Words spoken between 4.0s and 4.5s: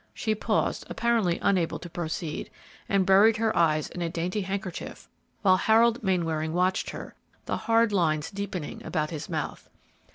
a dainty